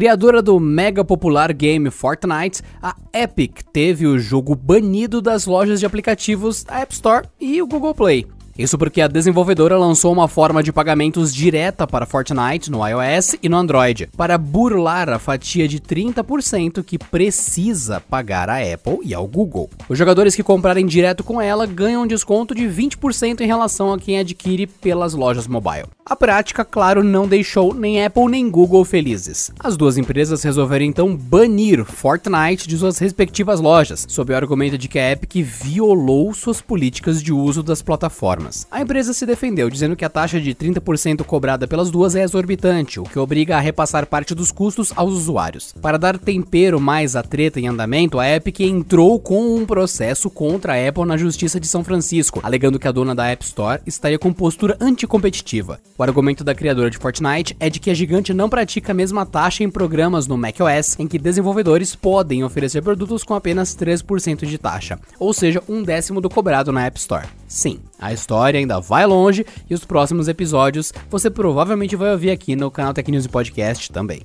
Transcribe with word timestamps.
Criadora 0.00 0.40
do 0.40 0.58
mega 0.58 1.04
popular 1.04 1.52
game 1.52 1.90
Fortnite, 1.90 2.62
a 2.82 2.96
Epic 3.12 3.60
teve 3.70 4.06
o 4.06 4.18
jogo 4.18 4.54
banido 4.54 5.20
das 5.20 5.44
lojas 5.44 5.78
de 5.78 5.84
aplicativos 5.84 6.64
da 6.64 6.80
App 6.80 6.94
Store 6.94 7.26
e 7.38 7.60
o 7.60 7.66
Google 7.66 7.94
Play. 7.94 8.26
Isso 8.60 8.76
porque 8.76 9.00
a 9.00 9.08
desenvolvedora 9.08 9.78
lançou 9.78 10.12
uma 10.12 10.28
forma 10.28 10.62
de 10.62 10.70
pagamentos 10.70 11.34
direta 11.34 11.86
para 11.86 12.04
Fortnite 12.04 12.70
no 12.70 12.86
iOS 12.86 13.36
e 13.42 13.48
no 13.48 13.56
Android, 13.56 14.10
para 14.14 14.36
burlar 14.36 15.08
a 15.08 15.18
fatia 15.18 15.66
de 15.66 15.80
30% 15.80 16.84
que 16.84 16.98
precisa 16.98 18.00
pagar 18.00 18.50
à 18.50 18.58
Apple 18.58 18.98
e 19.02 19.14
ao 19.14 19.26
Google. 19.26 19.70
Os 19.88 19.96
jogadores 19.96 20.36
que 20.36 20.42
comprarem 20.42 20.84
direto 20.84 21.24
com 21.24 21.40
ela 21.40 21.64
ganham 21.64 22.02
um 22.02 22.06
desconto 22.06 22.54
de 22.54 22.64
20% 22.64 23.40
em 23.40 23.46
relação 23.46 23.94
a 23.94 23.98
quem 23.98 24.18
adquire 24.18 24.66
pelas 24.66 25.14
lojas 25.14 25.46
mobile. 25.46 25.86
A 26.04 26.14
prática, 26.14 26.62
claro, 26.62 27.02
não 27.02 27.26
deixou 27.26 27.72
nem 27.72 28.04
Apple 28.04 28.28
nem 28.28 28.50
Google 28.50 28.84
felizes. 28.84 29.50
As 29.58 29.74
duas 29.74 29.96
empresas 29.96 30.42
resolveram 30.42 30.84
então 30.84 31.16
banir 31.16 31.82
Fortnite 31.84 32.68
de 32.68 32.76
suas 32.76 32.98
respectivas 32.98 33.58
lojas, 33.58 34.04
sob 34.06 34.34
o 34.34 34.36
argumento 34.36 34.76
de 34.76 34.88
que 34.88 34.98
a 34.98 35.12
Epic 35.12 35.36
violou 35.36 36.34
suas 36.34 36.60
políticas 36.60 37.22
de 37.22 37.32
uso 37.32 37.62
das 37.62 37.80
plataformas. 37.80 38.49
A 38.70 38.80
empresa 38.80 39.12
se 39.12 39.24
defendeu, 39.24 39.70
dizendo 39.70 39.96
que 39.96 40.04
a 40.04 40.08
taxa 40.08 40.40
de 40.40 40.54
30% 40.54 41.24
cobrada 41.24 41.66
pelas 41.66 41.90
duas 41.90 42.14
é 42.14 42.22
exorbitante, 42.22 42.98
o 42.98 43.04
que 43.04 43.18
obriga 43.18 43.56
a 43.56 43.60
repassar 43.60 44.06
parte 44.06 44.34
dos 44.34 44.50
custos 44.50 44.92
aos 44.96 45.12
usuários. 45.12 45.74
Para 45.80 45.98
dar 45.98 46.18
tempero 46.18 46.80
mais 46.80 47.16
à 47.16 47.22
treta 47.22 47.60
em 47.60 47.68
andamento, 47.68 48.18
a 48.18 48.28
Epic 48.28 48.60
entrou 48.60 49.18
com 49.20 49.56
um 49.56 49.64
processo 49.64 50.28
contra 50.28 50.74
a 50.74 50.88
Apple 50.88 51.04
na 51.04 51.16
Justiça 51.16 51.60
de 51.60 51.66
São 51.66 51.84
Francisco, 51.84 52.40
alegando 52.42 52.78
que 52.78 52.88
a 52.88 52.92
dona 52.92 53.14
da 53.14 53.26
App 53.26 53.44
Store 53.44 53.80
estaria 53.86 54.18
com 54.18 54.32
postura 54.32 54.76
anticompetitiva. 54.80 55.80
O 55.96 56.02
argumento 56.02 56.42
da 56.42 56.54
criadora 56.54 56.90
de 56.90 56.98
Fortnite 56.98 57.56
é 57.60 57.70
de 57.70 57.78
que 57.78 57.90
a 57.90 57.94
gigante 57.94 58.34
não 58.34 58.48
pratica 58.48 58.92
a 58.92 58.94
mesma 58.94 59.24
taxa 59.24 59.62
em 59.62 59.70
programas 59.70 60.26
no 60.26 60.36
macOS, 60.36 60.98
em 60.98 61.06
que 61.06 61.18
desenvolvedores 61.18 61.94
podem 61.94 62.42
oferecer 62.44 62.82
produtos 62.82 63.22
com 63.22 63.34
apenas 63.34 63.76
3% 63.76 64.46
de 64.46 64.58
taxa, 64.58 64.98
ou 65.18 65.32
seja, 65.32 65.62
um 65.68 65.82
décimo 65.82 66.20
do 66.20 66.30
cobrado 66.30 66.72
na 66.72 66.86
App 66.86 66.98
Store. 66.98 67.26
Sim, 67.46 67.80
a 68.00 68.12
história 68.12 68.58
ainda 68.58 68.80
vai 68.80 69.06
longe 69.06 69.44
e 69.68 69.74
os 69.74 69.84
próximos 69.84 70.26
episódios 70.26 70.92
você 71.08 71.30
provavelmente 71.30 71.94
vai 71.94 72.10
ouvir 72.10 72.30
aqui 72.30 72.56
no 72.56 72.70
canal 72.70 72.94
Tech 72.94 73.10
News 73.10 73.26
Podcast 73.26 73.92
também. 73.92 74.22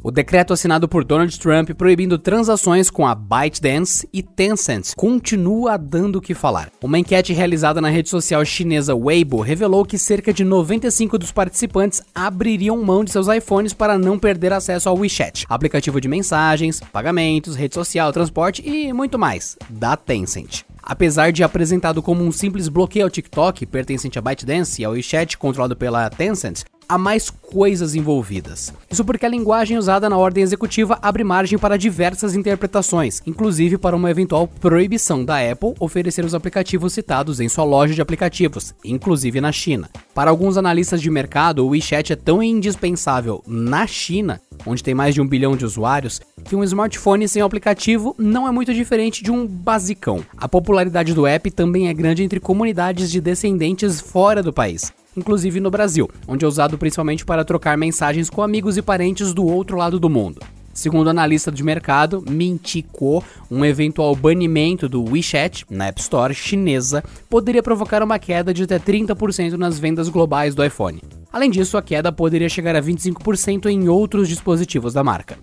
O 0.00 0.12
decreto 0.12 0.52
assinado 0.52 0.88
por 0.88 1.04
Donald 1.04 1.36
Trump 1.40 1.70
proibindo 1.72 2.18
transações 2.18 2.88
com 2.88 3.04
a 3.04 3.16
ByteDance 3.16 4.08
e 4.12 4.22
Tencent 4.22 4.94
continua 4.96 5.76
dando 5.76 6.16
o 6.16 6.20
que 6.20 6.34
falar. 6.34 6.70
Uma 6.80 7.00
enquete 7.00 7.32
realizada 7.32 7.80
na 7.80 7.90
rede 7.90 8.08
social 8.08 8.44
chinesa 8.44 8.94
Weibo 8.94 9.40
revelou 9.40 9.84
que 9.84 9.98
cerca 9.98 10.32
de 10.32 10.44
95 10.44 11.18
dos 11.18 11.32
participantes 11.32 12.00
abririam 12.14 12.82
mão 12.82 13.02
de 13.02 13.10
seus 13.10 13.26
iPhones 13.26 13.74
para 13.74 13.98
não 13.98 14.18
perder 14.18 14.52
acesso 14.52 14.88
ao 14.88 14.96
WeChat, 14.96 15.44
aplicativo 15.48 16.00
de 16.00 16.06
mensagens, 16.06 16.80
pagamentos, 16.92 17.56
rede 17.56 17.74
social, 17.74 18.12
transporte 18.12 18.62
e 18.64 18.92
muito 18.92 19.18
mais, 19.18 19.56
da 19.68 19.96
Tencent. 19.96 20.67
Apesar 20.88 21.32
de 21.32 21.42
apresentado 21.42 22.02
como 22.02 22.24
um 22.24 22.32
simples 22.32 22.66
bloqueio 22.66 23.04
ao 23.04 23.10
TikTok, 23.10 23.66
pertencente 23.66 24.18
a 24.18 24.22
ByteDance 24.22 24.80
e 24.80 24.86
ao 24.86 24.92
WeChat 24.92 25.36
controlado 25.36 25.76
pela 25.76 26.08
Tencent, 26.08 26.62
há 26.88 26.96
mais 26.96 27.28
coisas 27.28 27.94
envolvidas. 27.94 28.72
Isso 28.90 29.04
porque 29.04 29.26
a 29.26 29.28
linguagem 29.28 29.76
usada 29.76 30.08
na 30.08 30.16
ordem 30.16 30.42
executiva 30.42 30.98
abre 31.02 31.22
margem 31.22 31.58
para 31.58 31.76
diversas 31.76 32.34
interpretações, 32.34 33.20
inclusive 33.26 33.76
para 33.76 33.94
uma 33.94 34.10
eventual 34.10 34.48
proibição 34.48 35.24
da 35.24 35.38
Apple 35.38 35.74
oferecer 35.78 36.24
os 36.24 36.34
aplicativos 36.34 36.92
citados 36.92 37.40
em 37.40 37.48
sua 37.48 37.64
loja 37.64 37.94
de 37.94 38.00
aplicativos, 38.00 38.74
inclusive 38.84 39.40
na 39.40 39.52
China. 39.52 39.90
Para 40.14 40.30
alguns 40.30 40.56
analistas 40.56 41.00
de 41.00 41.10
mercado, 41.10 41.64
o 41.64 41.68
WeChat 41.68 42.12
é 42.12 42.16
tão 42.16 42.42
indispensável 42.42 43.42
na 43.46 43.86
China, 43.86 44.40
onde 44.66 44.82
tem 44.82 44.94
mais 44.94 45.14
de 45.14 45.20
um 45.20 45.26
bilhão 45.26 45.56
de 45.56 45.64
usuários, 45.64 46.20
que 46.44 46.56
um 46.56 46.64
smartphone 46.64 47.28
sem 47.28 47.42
aplicativo 47.42 48.14
não 48.18 48.48
é 48.48 48.50
muito 48.50 48.72
diferente 48.72 49.22
de 49.22 49.30
um 49.30 49.46
basicão. 49.46 50.24
A 50.36 50.48
popularidade 50.48 51.12
do 51.14 51.26
app 51.26 51.50
também 51.50 51.88
é 51.88 51.94
grande 51.94 52.22
entre 52.22 52.40
comunidades 52.40 53.10
de 53.10 53.20
descendentes 53.20 54.00
fora 54.00 54.42
do 54.42 54.52
país 54.52 54.92
inclusive 55.18 55.60
no 55.60 55.70
Brasil, 55.70 56.08
onde 56.26 56.44
é 56.44 56.48
usado 56.48 56.78
principalmente 56.78 57.24
para 57.24 57.44
trocar 57.44 57.76
mensagens 57.76 58.30
com 58.30 58.42
amigos 58.42 58.76
e 58.76 58.82
parentes 58.82 59.34
do 59.34 59.44
outro 59.44 59.76
lado 59.76 60.00
do 60.00 60.08
mundo. 60.08 60.40
Segundo 60.78 61.10
analista 61.10 61.50
de 61.50 61.64
mercado, 61.64 62.22
Mintico, 62.30 63.24
um 63.50 63.64
eventual 63.64 64.14
banimento 64.14 64.88
do 64.88 65.02
WeChat 65.02 65.66
na 65.68 65.88
App 65.88 66.00
Store 66.00 66.32
chinesa 66.32 67.02
poderia 67.28 67.64
provocar 67.64 68.00
uma 68.00 68.16
queda 68.16 68.54
de 68.54 68.62
até 68.62 68.78
30% 68.78 69.54
nas 69.54 69.76
vendas 69.76 70.08
globais 70.08 70.54
do 70.54 70.64
iPhone. 70.64 71.02
Além 71.32 71.50
disso, 71.50 71.76
a 71.76 71.82
queda 71.82 72.12
poderia 72.12 72.48
chegar 72.48 72.76
a 72.76 72.80
25% 72.80 73.66
em 73.66 73.88
outros 73.88 74.28
dispositivos 74.28 74.94
da 74.94 75.02
marca. 75.02 75.36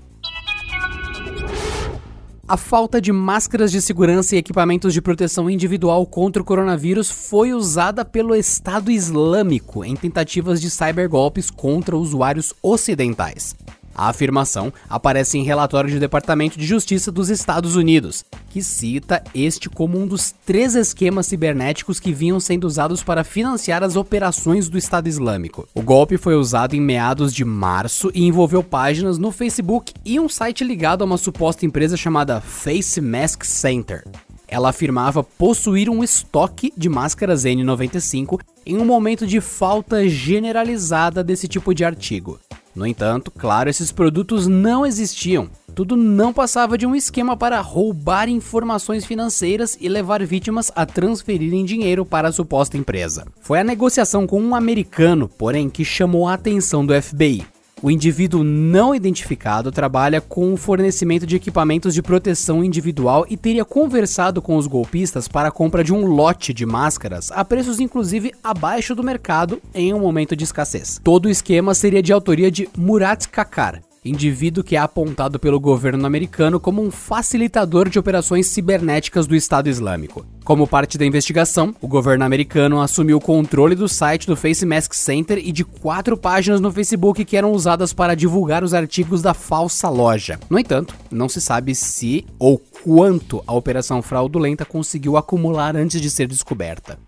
A 2.47 2.57
falta 2.57 3.01
de 3.01 3.11
máscaras 3.11 3.71
de 3.71 3.81
segurança 3.81 4.35
e 4.35 4.37
equipamentos 4.37 4.93
de 4.93 5.01
proteção 5.01 5.49
individual 5.49 6.05
contra 6.05 6.43
o 6.43 6.45
coronavírus 6.45 7.09
foi 7.09 7.51
usada 7.53 8.05
pelo 8.05 8.35
Estado 8.35 8.91
Islâmico 8.91 9.83
em 9.83 9.95
tentativas 9.95 10.61
de 10.61 10.69
cybergolpes 10.69 11.49
contra 11.49 11.97
usuários 11.97 12.53
ocidentais. 12.61 13.55
A 13.95 14.09
afirmação 14.09 14.73
aparece 14.89 15.37
em 15.37 15.43
relatório 15.43 15.89
do 15.89 15.99
Departamento 15.99 16.59
de 16.59 16.65
Justiça 16.65 17.11
dos 17.11 17.29
Estados 17.29 17.77
Unidos, 17.77 18.25
que 18.49 18.61
cita 18.61 19.23
este 19.33 19.69
como 19.69 19.97
um 19.97 20.05
dos 20.05 20.35
três 20.45 20.75
esquemas 20.75 21.27
cibernéticos 21.27 21.99
que 21.99 22.11
vinham 22.11 22.39
sendo 22.39 22.65
usados 22.65 23.01
para 23.01 23.23
financiar 23.23 23.83
as 23.83 23.95
operações 23.95 24.67
do 24.67 24.77
Estado 24.77 25.07
Islâmico. 25.07 25.67
O 25.73 25.81
golpe 25.81 26.17
foi 26.17 26.35
usado 26.35 26.75
em 26.75 26.81
meados 26.81 27.33
de 27.33 27.45
março 27.45 28.11
e 28.13 28.25
envolveu 28.25 28.61
páginas 28.61 29.17
no 29.17 29.31
Facebook 29.31 29.93
e 30.03 30.19
um 30.19 30.27
site 30.27 30.63
ligado 30.63 31.01
a 31.01 31.05
uma 31.05 31.17
suposta 31.17 31.65
empresa 31.65 31.95
chamada 31.95 32.41
Face 32.41 32.99
Mask 32.99 33.45
Center. 33.45 34.03
Ela 34.47 34.69
afirmava 34.69 35.23
possuir 35.23 35.89
um 35.89 36.03
estoque 36.03 36.71
de 36.77 36.87
máscaras 36.87 37.45
N95 37.45 38.39
em 38.65 38.77
um 38.77 38.85
momento 38.85 39.25
de 39.25 39.41
falta 39.41 40.07
generalizada 40.07 41.23
desse 41.23 41.47
tipo 41.47 41.73
de 41.73 41.83
artigo. 41.83 42.39
No 42.75 42.85
entanto, 42.85 43.31
claro, 43.31 43.69
esses 43.69 43.91
produtos 43.91 44.47
não 44.47 44.85
existiam. 44.85 45.49
Tudo 45.73 45.95
não 45.95 46.33
passava 46.33 46.77
de 46.77 46.85
um 46.85 46.95
esquema 46.95 47.35
para 47.37 47.59
roubar 47.61 48.29
informações 48.29 49.05
financeiras 49.05 49.77
e 49.79 49.87
levar 49.87 50.25
vítimas 50.25 50.71
a 50.75 50.85
transferirem 50.85 51.63
dinheiro 51.63 52.05
para 52.05 52.27
a 52.27 52.31
suposta 52.31 52.77
empresa. 52.77 53.25
Foi 53.41 53.59
a 53.59 53.63
negociação 53.63 54.27
com 54.27 54.41
um 54.41 54.55
americano, 54.55 55.27
porém, 55.27 55.69
que 55.69 55.85
chamou 55.85 56.27
a 56.27 56.33
atenção 56.33 56.85
do 56.85 56.93
FBI. 57.01 57.54
O 57.81 57.91
indivíduo 57.91 58.43
não 58.43 58.95
identificado 58.95 59.71
trabalha 59.71 60.21
com 60.21 60.53
o 60.53 60.57
fornecimento 60.57 61.25
de 61.25 61.35
equipamentos 61.35 61.93
de 61.93 62.01
proteção 62.01 62.63
individual 62.63 63.25
e 63.29 63.35
teria 63.35 63.65
conversado 63.65 64.41
com 64.41 64.55
os 64.57 64.65
golpistas 64.65 65.27
para 65.27 65.49
a 65.49 65.51
compra 65.51 65.83
de 65.83 65.93
um 65.93 66.05
lote 66.05 66.53
de 66.53 66.65
máscaras 66.65 67.31
a 67.31 67.43
preços 67.43 67.79
inclusive 67.79 68.33
abaixo 68.43 68.95
do 68.95 69.03
mercado 69.03 69.61
em 69.73 69.93
um 69.93 69.99
momento 69.99 70.35
de 70.35 70.45
escassez. 70.45 70.99
Todo 71.03 71.25
o 71.25 71.29
esquema 71.29 71.73
seria 71.73 72.01
de 72.01 72.13
autoria 72.13 72.49
de 72.49 72.69
Murat 72.77 73.27
Kakar, 73.27 73.81
indivíduo 74.05 74.63
que 74.63 74.75
é 74.75 74.79
apontado 74.79 75.39
pelo 75.39 75.59
governo 75.59 76.05
americano 76.05 76.59
como 76.59 76.81
um 76.81 76.91
facilitador 76.91 77.89
de 77.89 77.97
operações 77.97 78.47
cibernéticas 78.47 79.25
do 79.25 79.35
Estado 79.35 79.67
Islâmico. 79.67 80.25
Como 80.43 80.67
parte 80.67 80.95
da 80.95 81.05
investigação, 81.05 81.75
o 81.81 81.87
governo 81.87 82.23
americano 82.23 82.79
assumiu 82.79 83.17
o 83.17 83.21
controle 83.21 83.73
do 83.73 83.89
site 83.89 84.27
do 84.27 84.35
Face 84.35 84.63
Mask 84.63 84.93
Center 84.93 85.39
e 85.39 85.51
de 85.51 85.63
quatro 85.63 86.15
páginas 86.15 86.61
no 86.61 86.71
Facebook 86.71 87.25
que 87.25 87.35
eram 87.35 87.51
usadas 87.51 87.91
para 87.93 88.15
divulgar 88.15 88.63
os 88.63 88.73
artigos 88.73 89.23
da 89.23 89.33
falsa 89.33 89.89
loja. 89.89 90.39
No 90.47 90.59
entanto, 90.59 90.95
não 91.09 91.27
se 91.27 91.41
sabe 91.41 91.73
se 91.73 92.25
ou 92.37 92.61
quanto 92.83 93.43
a 93.47 93.53
operação 93.53 94.03
fraudulenta 94.03 94.63
conseguiu 94.65 95.17
acumular 95.17 95.75
antes 95.75 95.99
de 95.99 96.11
ser 96.11 96.27
descoberta. 96.27 96.99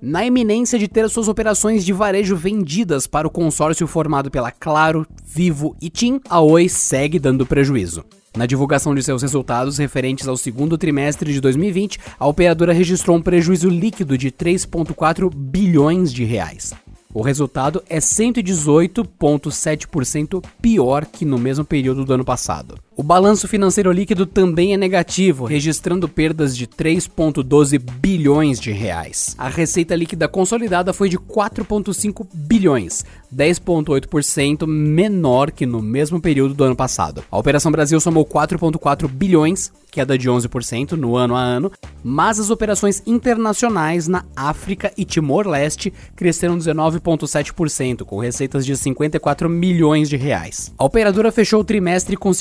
Na 0.00 0.24
iminência 0.24 0.78
de 0.78 0.86
ter 0.86 1.10
suas 1.10 1.26
operações 1.26 1.84
de 1.84 1.92
varejo 1.92 2.36
vendidas 2.36 3.08
para 3.08 3.26
o 3.26 3.30
consórcio 3.30 3.84
formado 3.86 4.30
pela 4.30 4.52
Claro, 4.52 5.04
Vivo 5.24 5.74
e 5.80 5.90
TIM, 5.90 6.20
a 6.28 6.40
Oi 6.40 6.68
segue 6.68 7.18
dando 7.18 7.44
prejuízo. 7.44 8.04
Na 8.36 8.46
divulgação 8.46 8.94
de 8.94 9.02
seus 9.02 9.22
resultados 9.22 9.78
referentes 9.78 10.28
ao 10.28 10.36
segundo 10.36 10.78
trimestre 10.78 11.32
de 11.32 11.40
2020, 11.40 11.98
a 12.16 12.28
operadora 12.28 12.72
registrou 12.72 13.16
um 13.16 13.22
prejuízo 13.22 13.68
líquido 13.68 14.16
de 14.16 14.30
3,4 14.30 15.34
bilhões 15.34 16.12
de 16.12 16.22
reais. 16.24 16.72
O 17.12 17.20
resultado 17.20 17.82
é 17.88 17.98
118,7% 17.98 20.44
pior 20.62 21.06
que 21.06 21.24
no 21.24 21.38
mesmo 21.38 21.64
período 21.64 22.04
do 22.04 22.12
ano 22.12 22.24
passado. 22.24 22.78
O 22.98 23.02
balanço 23.04 23.46
financeiro 23.46 23.92
líquido 23.92 24.26
também 24.26 24.74
é 24.74 24.76
negativo, 24.76 25.44
registrando 25.44 26.08
perdas 26.08 26.56
de 26.56 26.66
3,12 26.66 27.78
bilhões 27.78 28.58
de 28.58 28.72
reais. 28.72 29.36
A 29.38 29.48
receita 29.48 29.94
líquida 29.94 30.26
consolidada 30.26 30.92
foi 30.92 31.08
de 31.08 31.16
4,5 31.16 32.26
bilhões, 32.34 33.04
10,8% 33.32 34.66
menor 34.66 35.52
que 35.52 35.64
no 35.64 35.80
mesmo 35.80 36.20
período 36.20 36.54
do 36.54 36.64
ano 36.64 36.74
passado. 36.74 37.22
A 37.30 37.38
Operação 37.38 37.70
Brasil 37.70 38.00
somou 38.00 38.26
4,4 38.26 39.06
bilhões, 39.06 39.70
queda 39.92 40.18
de 40.18 40.28
11% 40.28 40.92
no 40.92 41.14
ano 41.14 41.36
a 41.36 41.40
ano, 41.40 41.70
mas 42.02 42.40
as 42.40 42.50
operações 42.50 43.02
internacionais 43.06 44.08
na 44.08 44.24
África 44.34 44.92
e 44.96 45.04
Timor-Leste 45.04 45.92
cresceram 46.16 46.58
19,7%, 46.58 48.04
com 48.04 48.18
receitas 48.18 48.66
de 48.66 48.76
54 48.76 49.48
milhões 49.48 50.08
de 50.08 50.16
reais. 50.16 50.72
A 50.76 50.84
operadora 50.84 51.30
fechou 51.30 51.60
o 51.60 51.64
trimestre 51.64 52.16
com 52.16 52.32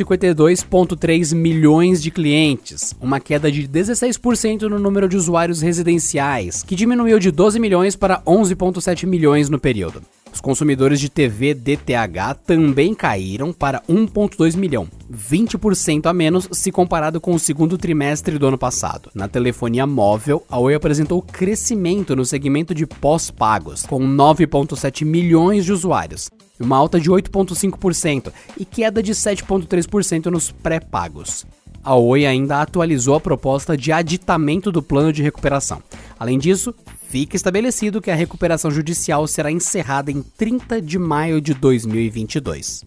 52,3 0.48 1.36
milhões 1.36 2.02
de 2.02 2.12
clientes, 2.12 2.96
uma 3.02 3.20
queda 3.20 3.52
de 3.52 3.68
16% 3.68 4.64
no 4.64 4.80
número 4.80 5.08
de 5.10 5.18
usuários 5.18 5.62
residenciais, 5.62 6.64
que 6.64 6.76
diminuiu 6.76 7.20
de 7.20 7.32
12 7.32 7.60
milhões 7.60 7.96
para 7.96 8.22
11,7 8.22 9.06
milhões 9.06 9.50
no 9.50 9.60
período. 9.60 10.02
Os 10.34 10.42
consumidores 10.42 11.00
de 11.00 11.10
TV 11.10 11.54
DTH 11.54 12.36
também 12.46 12.94
caíram 12.94 13.52
para 13.52 13.82
1,2 13.90 14.56
milhão, 14.56 14.88
20% 15.12 16.06
a 16.06 16.14
menos 16.14 16.48
se 16.52 16.72
comparado 16.72 17.20
com 17.20 17.34
o 17.34 17.40
segundo 17.40 17.78
trimestre 17.78 18.38
do 18.38 18.48
ano 18.48 18.58
passado. 18.58 19.10
Na 19.16 19.28
telefonia 19.28 19.88
móvel, 19.88 20.46
a 20.50 20.60
Oi 20.60 20.76
apresentou 20.76 21.22
crescimento 21.22 22.16
no 22.16 22.24
segmento 22.24 22.76
de 22.76 22.86
pós-pagos, 22.86 23.84
com 23.84 24.00
9,7 24.00 25.04
milhões 25.06 25.66
de 25.66 25.74
usuários, 25.74 26.30
uma 26.60 26.78
alta 26.78 27.00
de 27.00 27.10
8,5% 27.10 28.32
e 28.58 28.66
queda 28.66 29.02
de 29.02 29.14
7,3% 29.14 30.26
nos 30.28 30.52
pré-pagos. 30.52 31.46
A 31.84 31.96
Oi 31.96 32.26
ainda 32.26 32.62
atualizou 32.62 33.16
a 33.16 33.20
proposta 33.20 33.78
de 33.78 33.92
aditamento 33.92 34.72
do 34.72 34.82
plano 34.82 35.14
de 35.14 35.24
recuperação. 35.24 35.82
Além 36.20 36.38
disso, 36.38 36.74
Fica 37.08 37.38
estabelecido 37.38 38.02
que 38.02 38.12
a 38.12 38.16
recuperação 38.16 38.70
judicial 38.70 39.26
será 39.28 39.50
encerrada 39.50 40.12
em 40.12 40.22
30 40.22 40.82
de 40.82 41.00
maio 41.00 41.40
de 41.40 41.54
2022. 41.54 42.84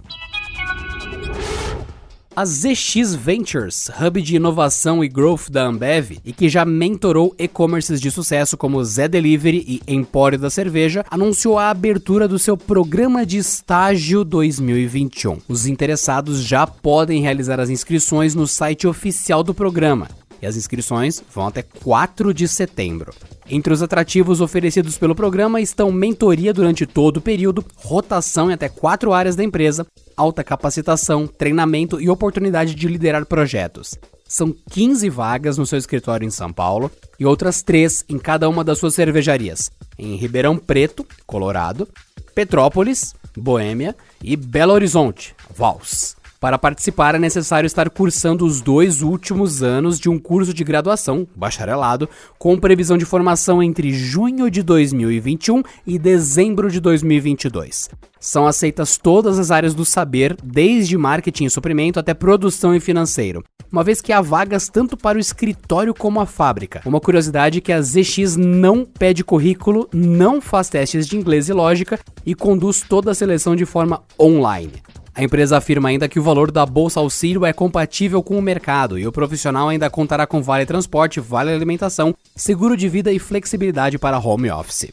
A 2.41 2.47
ZX 2.47 3.15
Ventures, 3.17 3.91
hub 4.01 4.23
de 4.23 4.37
inovação 4.37 5.05
e 5.05 5.09
growth 5.11 5.51
da 5.51 5.67
Ambev, 5.67 6.13
e 6.25 6.33
que 6.33 6.49
já 6.49 6.65
mentorou 6.65 7.35
e-commerces 7.39 8.01
de 8.01 8.11
sucesso 8.11 8.57
como 8.57 8.83
Zé 8.83 9.07
Delivery 9.07 9.63
e 9.69 9.83
Empório 9.87 10.39
da 10.39 10.49
Cerveja, 10.49 11.05
anunciou 11.11 11.59
a 11.59 11.69
abertura 11.69 12.27
do 12.27 12.39
seu 12.39 12.57
programa 12.57 13.27
de 13.27 13.37
estágio 13.37 14.25
2021. 14.25 15.37
Os 15.47 15.67
interessados 15.67 16.43
já 16.43 16.67
podem 16.67 17.21
realizar 17.21 17.61
as 17.61 17.69
inscrições 17.69 18.35
no 18.35 18.47
site 18.47 18.87
oficial 18.87 19.43
do 19.43 19.53
programa 19.53 20.09
e 20.41 20.47
as 20.47 20.57
inscrições 20.57 21.23
vão 21.35 21.47
até 21.47 21.63
4 21.63 22.33
de 22.33 22.49
setembro. 22.49 23.13
Entre 23.53 23.73
os 23.73 23.83
atrativos 23.83 24.41
oferecidos 24.41 24.97
pelo 24.97 25.13
programa 25.13 25.61
estão 25.61 25.91
mentoria 25.91 26.55
durante 26.55 26.87
todo 26.87 27.17
o 27.17 27.21
período, 27.21 27.65
rotação 27.75 28.49
em 28.49 28.55
até 28.55 28.69
quatro 28.69 29.13
áreas 29.13 29.35
da 29.35 29.43
empresa, 29.43 29.85
alta 30.17 30.45
capacitação, 30.45 31.27
treinamento 31.27 32.01
e 32.01 32.09
oportunidade 32.09 32.77
de 32.77 32.87
liderar 32.87 33.27
projetos. 33.27 33.99
São 34.25 34.55
15 34.71 35.11
vagas 35.11 35.59
no 35.59 35.67
seu 35.67 35.77
escritório 35.77 36.25
em 36.25 36.31
São 36.31 36.53
Paulo 36.53 36.93
e 37.19 37.27
outras 37.27 37.61
três 37.61 38.05
em 38.09 38.21
cada 38.21 38.49
uma 38.49 38.63
das 38.63 38.79
suas 38.79 38.95
cervejarias, 38.95 39.69
em 39.99 40.15
Ribeirão 40.15 40.57
Preto, 40.57 41.05
Colorado, 41.27 41.89
Petrópolis, 42.33 43.17
Boêmia 43.37 43.97
e 44.23 44.37
Belo 44.37 44.73
Horizonte, 44.73 45.35
Vals. 45.57 46.20
Para 46.41 46.59
participar 46.59 47.15
é 47.15 47.19
necessário 47.19 47.67
estar 47.67 47.91
cursando 47.91 48.47
os 48.47 48.63
dois 48.63 49.03
últimos 49.03 49.63
anos 49.63 50.01
de 50.01 50.09
um 50.09 50.19
curso 50.19 50.55
de 50.55 50.65
graduação, 50.65 51.29
bacharelado, 51.37 52.09
com 52.39 52.59
previsão 52.59 52.97
de 52.97 53.05
formação 53.05 53.63
entre 53.63 53.93
junho 53.93 54.51
de 54.51 54.63
2021 54.63 55.63
e 55.87 55.99
dezembro 55.99 56.71
de 56.71 56.81
2022. 56.81 57.91
São 58.19 58.47
aceitas 58.47 58.97
todas 58.97 59.39
as 59.39 59.51
áreas 59.51 59.75
do 59.75 59.85
saber, 59.85 60.35
desde 60.43 60.97
marketing 60.97 61.45
e 61.45 61.51
suprimento 61.51 62.01
até 62.01 62.15
produção 62.15 62.75
e 62.75 62.81
financeiro, 62.81 63.45
uma 63.71 63.85
vez 63.85 64.01
que 64.01 64.11
há 64.11 64.23
vagas 64.23 64.67
tanto 64.67 64.97
para 64.97 65.19
o 65.19 65.21
escritório 65.21 65.93
como 65.93 66.21
a 66.21 66.27
fábrica. 66.27 66.81
Uma 66.87 67.03
curiosidade 67.03 67.59
é 67.59 67.61
que 67.61 67.73
a 67.73 67.83
ZX 67.83 68.37
não 68.39 68.87
pede 68.87 69.23
currículo, 69.23 69.91
não 69.93 70.41
faz 70.41 70.71
testes 70.71 71.07
de 71.07 71.19
inglês 71.19 71.51
e 71.51 71.53
lógica 71.53 72.01
e 72.25 72.35
conduz 72.35 72.81
toda 72.81 73.11
a 73.11 73.15
seleção 73.15 73.55
de 73.55 73.67
forma 73.67 74.03
online. 74.19 74.73
A 75.15 75.25
empresa 75.25 75.57
afirma 75.57 75.89
ainda 75.89 76.09
que 76.09 76.21
o 76.21 76.23
valor 76.23 76.51
da 76.51 76.65
bolsa 76.65 77.01
auxílio 77.01 77.45
é 77.45 77.53
compatível 77.53 78.23
com 78.23 78.39
o 78.39 78.43
mercado 78.43 78.99
e 78.99 79.07
o 79.07 79.13
profissional 79.13 79.69
ainda 79.69 79.91
contará 79.91 80.27
com 80.27 80.43
vale 80.43 80.65
transporte, 80.65 81.21
vale 81.21 81.53
alimentação, 81.53 82.15
seguro 82.37 82.77
de 82.77 82.89
vida 82.89 83.13
e 83.13 83.19
flexibilidade 83.19 83.99
para 83.99 84.19
home 84.19 84.51
office. 84.51 84.93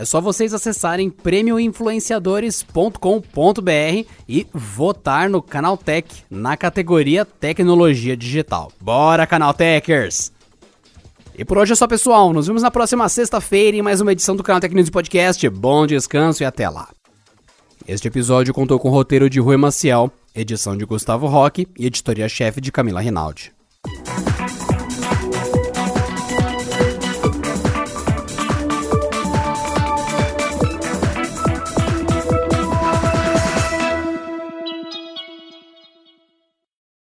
É 0.00 0.04
só 0.06 0.18
vocês 0.18 0.54
acessarem 0.54 1.10
prêmioinfluenciadores.com.br 1.10 4.08
e 4.26 4.46
votar 4.50 5.28
no 5.28 5.42
Canal 5.42 5.76
Tech 5.76 6.24
na 6.30 6.56
categoria 6.56 7.26
Tecnologia 7.26 8.16
Digital. 8.16 8.72
Bora, 8.80 9.26
Canal 9.26 9.52
Techers! 9.52 10.32
E 11.36 11.44
por 11.44 11.58
hoje 11.58 11.74
é 11.74 11.76
só, 11.76 11.86
pessoal. 11.86 12.32
Nos 12.32 12.46
vemos 12.46 12.62
na 12.62 12.70
próxima 12.70 13.06
sexta-feira 13.10 13.76
em 13.76 13.82
mais 13.82 14.00
uma 14.00 14.12
edição 14.12 14.34
do 14.34 14.42
Canal 14.42 14.62
Tecnologia 14.62 14.90
Podcast. 14.90 15.46
Bom 15.50 15.86
descanso 15.86 16.42
e 16.42 16.46
até 16.46 16.66
lá. 16.70 16.88
Este 17.86 18.08
episódio 18.08 18.54
contou 18.54 18.78
com 18.78 18.88
o 18.88 18.92
roteiro 18.92 19.28
de 19.28 19.38
Rui 19.38 19.58
Maciel, 19.58 20.10
edição 20.34 20.78
de 20.78 20.86
Gustavo 20.86 21.26
Roque 21.26 21.68
e 21.78 21.84
editoria-chefe 21.84 22.58
de 22.58 22.72
Camila 22.72 23.02
Rinaldi. 23.02 23.52